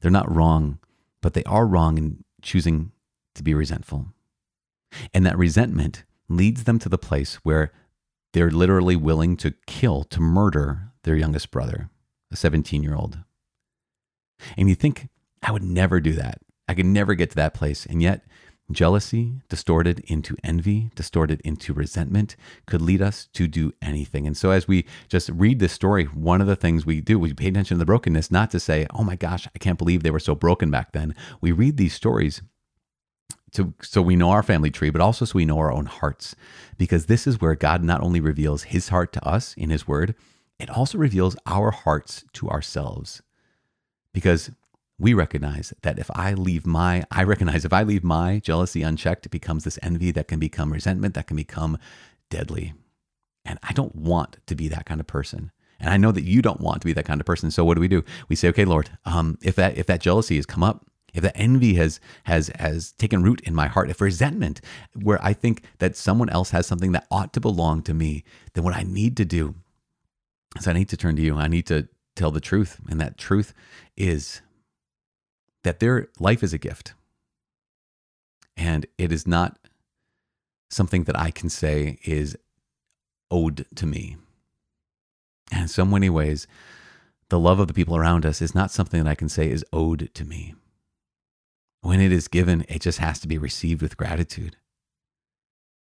They're 0.00 0.10
not 0.10 0.34
wrong, 0.34 0.78
but 1.22 1.32
they 1.32 1.44
are 1.44 1.66
wrong 1.66 1.96
in 1.96 2.24
choosing 2.42 2.92
to 3.34 3.42
be 3.42 3.54
resentful. 3.54 4.08
And 5.12 5.24
that 5.24 5.38
resentment 5.38 6.04
leads 6.28 6.64
them 6.64 6.78
to 6.80 6.88
the 6.88 6.98
place 6.98 7.36
where 7.36 7.72
they're 8.32 8.50
literally 8.50 8.96
willing 8.96 9.36
to 9.38 9.54
kill, 9.66 10.04
to 10.04 10.20
murder 10.20 10.92
their 11.04 11.16
youngest 11.16 11.50
brother, 11.50 11.90
a 12.30 12.36
17 12.36 12.82
year 12.82 12.94
old. 12.94 13.18
And 14.56 14.68
you 14.68 14.74
think, 14.74 15.08
I 15.42 15.52
would 15.52 15.62
never 15.62 16.00
do 16.00 16.12
that. 16.12 16.40
I 16.68 16.74
could 16.74 16.86
never 16.86 17.14
get 17.14 17.30
to 17.30 17.36
that 17.36 17.54
place. 17.54 17.86
And 17.86 18.02
yet, 18.02 18.24
Jealousy, 18.70 19.42
distorted 19.48 20.00
into 20.06 20.36
envy, 20.42 20.90
distorted 20.94 21.40
into 21.42 21.74
resentment, 21.74 22.34
could 22.66 22.80
lead 22.80 23.02
us 23.02 23.28
to 23.34 23.46
do 23.46 23.72
anything. 23.82 24.26
And 24.26 24.36
so, 24.36 24.50
as 24.50 24.66
we 24.66 24.86
just 25.08 25.28
read 25.28 25.58
this 25.58 25.72
story, 25.72 26.04
one 26.04 26.40
of 26.40 26.46
the 26.46 26.56
things 26.56 26.86
we 26.86 27.02
do, 27.02 27.18
we 27.18 27.34
pay 27.34 27.48
attention 27.48 27.76
to 27.76 27.78
the 27.80 27.84
brokenness, 27.84 28.30
not 28.30 28.50
to 28.52 28.60
say, 28.60 28.86
oh 28.94 29.04
my 29.04 29.16
gosh, 29.16 29.46
I 29.54 29.58
can't 29.58 29.78
believe 29.78 30.02
they 30.02 30.10
were 30.10 30.18
so 30.18 30.34
broken 30.34 30.70
back 30.70 30.92
then. 30.92 31.14
We 31.42 31.52
read 31.52 31.76
these 31.76 31.92
stories 31.92 32.40
to, 33.52 33.74
so 33.82 34.00
we 34.00 34.16
know 34.16 34.30
our 34.30 34.42
family 34.42 34.70
tree, 34.70 34.90
but 34.90 35.00
also 35.00 35.26
so 35.26 35.34
we 35.34 35.44
know 35.44 35.58
our 35.58 35.72
own 35.72 35.86
hearts. 35.86 36.34
Because 36.78 37.06
this 37.06 37.26
is 37.26 37.40
where 37.40 37.54
God 37.54 37.82
not 37.82 38.02
only 38.02 38.20
reveals 38.20 38.64
his 38.64 38.88
heart 38.88 39.12
to 39.12 39.28
us 39.28 39.54
in 39.58 39.68
his 39.68 39.86
word, 39.86 40.14
it 40.58 40.70
also 40.70 40.96
reveals 40.98 41.36
our 41.46 41.70
hearts 41.70 42.24
to 42.34 42.48
ourselves. 42.48 43.22
Because 44.12 44.50
we 45.04 45.12
recognize 45.12 45.74
that 45.82 45.98
if 45.98 46.10
I 46.14 46.32
leave 46.32 46.66
my, 46.66 47.04
I 47.10 47.24
recognize 47.24 47.66
if 47.66 47.74
I 47.74 47.82
leave 47.82 48.02
my 48.02 48.38
jealousy 48.38 48.82
unchecked, 48.82 49.26
it 49.26 49.28
becomes 49.28 49.64
this 49.64 49.78
envy 49.82 50.10
that 50.12 50.28
can 50.28 50.40
become 50.40 50.72
resentment, 50.72 51.12
that 51.12 51.26
can 51.26 51.36
become 51.36 51.76
deadly. 52.30 52.72
And 53.44 53.58
I 53.62 53.74
don't 53.74 53.94
want 53.94 54.38
to 54.46 54.54
be 54.54 54.66
that 54.68 54.86
kind 54.86 55.00
of 55.00 55.06
person. 55.06 55.52
And 55.78 55.90
I 55.90 55.98
know 55.98 56.10
that 56.10 56.24
you 56.24 56.40
don't 56.40 56.62
want 56.62 56.80
to 56.80 56.86
be 56.86 56.94
that 56.94 57.04
kind 57.04 57.20
of 57.20 57.26
person. 57.26 57.50
So 57.50 57.66
what 57.66 57.74
do 57.74 57.82
we 57.82 57.88
do? 57.88 58.02
We 58.30 58.36
say, 58.36 58.48
okay, 58.48 58.64
Lord, 58.64 58.96
um, 59.04 59.36
if 59.42 59.54
that 59.56 59.76
if 59.76 59.84
that 59.88 60.00
jealousy 60.00 60.36
has 60.36 60.46
come 60.46 60.62
up, 60.62 60.86
if 61.12 61.22
that 61.22 61.36
envy 61.36 61.74
has 61.74 62.00
has 62.22 62.50
has 62.58 62.92
taken 62.92 63.22
root 63.22 63.42
in 63.42 63.54
my 63.54 63.66
heart, 63.66 63.90
if 63.90 64.00
resentment, 64.00 64.62
where 64.94 65.22
I 65.22 65.34
think 65.34 65.64
that 65.80 65.98
someone 65.98 66.30
else 66.30 66.48
has 66.52 66.66
something 66.66 66.92
that 66.92 67.06
ought 67.10 67.34
to 67.34 67.42
belong 67.42 67.82
to 67.82 67.92
me, 67.92 68.24
then 68.54 68.64
what 68.64 68.74
I 68.74 68.84
need 68.84 69.18
to 69.18 69.26
do 69.26 69.54
is 70.56 70.66
I 70.66 70.72
need 70.72 70.88
to 70.88 70.96
turn 70.96 71.14
to 71.16 71.22
you. 71.22 71.36
I 71.36 71.48
need 71.48 71.66
to 71.66 71.88
tell 72.16 72.30
the 72.30 72.40
truth, 72.40 72.80
and 72.88 72.98
that 73.02 73.18
truth 73.18 73.52
is 73.98 74.40
that 75.64 75.80
their 75.80 76.08
life 76.20 76.42
is 76.42 76.52
a 76.52 76.58
gift, 76.58 76.94
and 78.56 78.86
it 78.96 79.10
is 79.10 79.26
not 79.26 79.58
something 80.70 81.04
that 81.04 81.18
I 81.18 81.30
can 81.30 81.48
say 81.48 81.98
is 82.04 82.36
owed 83.30 83.66
to 83.74 83.86
me. 83.86 84.16
And 85.50 85.62
in 85.62 85.68
so 85.68 85.84
many 85.84 86.08
ways, 86.08 86.46
the 87.28 87.38
love 87.38 87.58
of 87.58 87.68
the 87.68 87.74
people 87.74 87.96
around 87.96 88.24
us 88.24 88.40
is 88.40 88.54
not 88.54 88.70
something 88.70 89.02
that 89.02 89.10
I 89.10 89.14
can 89.14 89.28
say 89.28 89.50
is 89.50 89.64
owed 89.72 90.10
to 90.14 90.24
me. 90.24 90.54
When 91.80 92.00
it 92.00 92.12
is 92.12 92.28
given, 92.28 92.64
it 92.68 92.80
just 92.80 92.98
has 92.98 93.18
to 93.20 93.28
be 93.28 93.38
received 93.38 93.82
with 93.82 93.96
gratitude. 93.96 94.56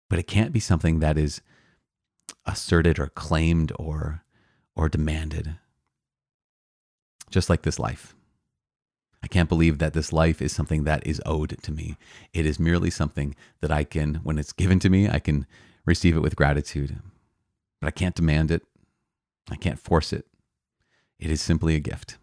But 0.09 0.19
it 0.19 0.27
can't 0.27 0.53
be 0.53 0.61
something 0.61 1.01
that 1.01 1.19
is 1.19 1.41
asserted 2.47 2.99
or 2.99 3.09
claimed 3.09 3.73
or, 3.77 4.23
or 4.75 4.89
demanded. 4.89 5.57
Just 7.31 7.49
like 7.49 7.63
this 7.63 7.79
life. 7.79 8.15
I 9.25 9.27
can't 9.27 9.49
believe 9.49 9.79
that 9.79 9.95
this 9.95 10.13
life 10.13 10.43
is 10.43 10.53
something 10.53 10.85
that 10.85 11.07
is 11.07 11.23
owed 11.25 11.57
to 11.63 11.73
me. 11.73 11.97
It 12.35 12.45
is 12.45 12.61
merely 12.61 12.91
something 12.91 13.35
that 13.63 13.73
I 13.73 13.83
can, 13.83 14.17
when 14.17 14.39
it's 14.39 14.53
given 14.53 14.79
to 14.81 14.91
me, 14.91 15.09
I 15.09 15.19
can 15.19 15.47
receive 15.87 16.15
it 16.15 16.21
with 16.21 16.37
gratitude. 16.37 16.99
But 17.81 17.89
I 17.89 17.91
can't 17.91 18.15
demand 18.15 18.51
it. 18.51 18.65
I 19.51 19.57
can't 19.57 19.79
force 19.79 20.13
it. 20.13 20.27
It 21.19 21.31
is 21.31 21.41
simply 21.41 21.75
a 21.75 21.81
gift. 21.81 22.19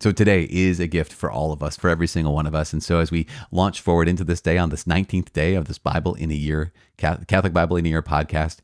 So 0.00 0.10
today 0.10 0.44
is 0.50 0.80
a 0.80 0.86
gift 0.86 1.12
for 1.12 1.30
all 1.30 1.52
of 1.52 1.62
us, 1.62 1.76
for 1.76 1.90
every 1.90 2.06
single 2.06 2.32
one 2.32 2.46
of 2.46 2.54
us. 2.54 2.72
And 2.72 2.82
so 2.82 3.00
as 3.00 3.10
we 3.10 3.26
launch 3.50 3.82
forward 3.82 4.08
into 4.08 4.24
this 4.24 4.40
day 4.40 4.56
on 4.56 4.70
this 4.70 4.84
19th 4.84 5.34
day 5.34 5.56
of 5.56 5.66
this 5.66 5.78
Bible 5.78 6.14
in 6.14 6.30
a 6.30 6.34
year, 6.34 6.72
Catholic 6.96 7.52
Bible 7.52 7.76
in 7.76 7.84
a 7.84 7.90
year 7.90 8.02
podcast, 8.02 8.60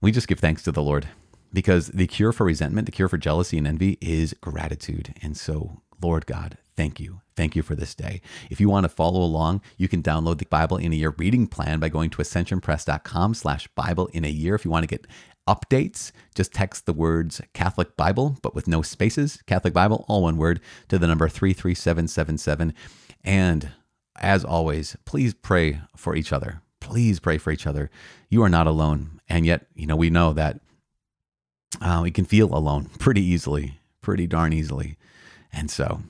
we 0.00 0.12
just 0.12 0.28
give 0.28 0.38
thanks 0.38 0.62
to 0.62 0.70
the 0.70 0.82
Lord 0.82 1.08
because 1.52 1.88
the 1.88 2.06
cure 2.06 2.30
for 2.30 2.46
resentment, 2.46 2.86
the 2.86 2.92
cure 2.92 3.08
for 3.08 3.18
jealousy 3.18 3.58
and 3.58 3.66
envy 3.66 3.98
is 4.00 4.36
gratitude. 4.40 5.14
And 5.20 5.36
so, 5.36 5.80
Lord 6.00 6.26
God, 6.26 6.58
thank 6.76 7.00
you. 7.00 7.20
Thank 7.36 7.54
you 7.54 7.62
for 7.62 7.74
this 7.74 7.94
day. 7.94 8.20
If 8.50 8.60
you 8.60 8.68
want 8.68 8.84
to 8.84 8.88
follow 8.88 9.20
along, 9.20 9.60
you 9.76 9.88
can 9.88 10.02
download 10.02 10.38
the 10.38 10.46
Bible 10.46 10.76
in 10.76 10.92
a 10.92 10.96
Year 10.96 11.14
reading 11.16 11.46
plan 11.46 11.80
by 11.80 11.88
going 11.88 12.10
to 12.10 12.18
ascensionpress.com 12.18 13.34
slash 13.34 13.68
Bible 13.68 14.06
in 14.08 14.24
a 14.24 14.30
year. 14.30 14.54
If 14.54 14.64
you 14.64 14.70
want 14.70 14.84
to 14.84 14.88
get 14.88 15.06
updates, 15.48 16.12
just 16.34 16.52
text 16.52 16.86
the 16.86 16.92
words 16.92 17.40
Catholic 17.52 17.96
Bible, 17.96 18.38
but 18.42 18.54
with 18.54 18.66
no 18.66 18.82
spaces, 18.82 19.42
Catholic 19.46 19.74
Bible, 19.74 20.04
all 20.08 20.22
one 20.22 20.36
word, 20.36 20.60
to 20.88 20.98
the 20.98 21.06
number 21.06 21.28
33777. 21.28 22.74
And 23.24 23.70
as 24.18 24.44
always, 24.44 24.96
please 25.04 25.34
pray 25.34 25.80
for 25.96 26.16
each 26.16 26.32
other. 26.32 26.62
Please 26.80 27.20
pray 27.20 27.38
for 27.38 27.50
each 27.50 27.66
other. 27.66 27.90
You 28.28 28.42
are 28.42 28.48
not 28.48 28.66
alone. 28.66 29.20
And 29.28 29.44
yet, 29.44 29.66
you 29.74 29.86
know, 29.86 29.96
we 29.96 30.10
know 30.10 30.32
that 30.32 30.60
uh, 31.80 32.00
we 32.02 32.10
can 32.10 32.24
feel 32.24 32.54
alone 32.54 32.86
pretty 32.98 33.22
easily, 33.22 33.80
pretty 34.00 34.26
darn 34.26 34.52
easily. 34.52 34.96
And 35.52 35.70
so, 35.70 36.02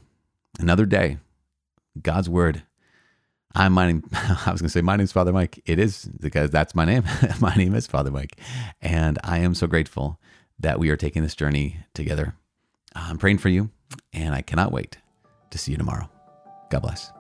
another 0.58 0.86
day, 0.86 1.18
God's 2.02 2.28
word 2.28 2.62
I'm 3.56 3.72
my 3.72 3.86
name. 3.86 4.04
I 4.12 4.52
was 4.52 4.60
going 4.60 4.68
to 4.68 4.68
say 4.68 4.82
my 4.82 4.96
name's 4.96 5.12
Father 5.12 5.32
Mike. 5.32 5.62
It 5.64 5.78
is 5.78 6.04
because 6.20 6.50
that's 6.50 6.75
my 6.75 6.84
name. 6.84 7.04
my 7.40 7.54
name 7.54 7.75
is 7.75 7.86
Father 7.86 8.10
Mike, 8.10 8.38
and 8.82 9.18
I 9.25 9.38
am 9.38 9.54
so 9.54 9.66
grateful 9.66 10.20
that 10.58 10.78
we 10.78 10.90
are 10.90 10.96
taking 10.96 11.22
this 11.22 11.34
journey 11.34 11.78
together. 11.94 12.34
I'm 12.94 13.16
praying 13.16 13.38
for 13.38 13.48
you, 13.48 13.70
and 14.12 14.34
I 14.34 14.42
cannot 14.42 14.72
wait 14.72 14.98
to 15.50 15.58
see 15.58 15.72
you 15.72 15.78
tomorrow. 15.78 16.10
God 16.70 16.82
bless. 16.82 17.10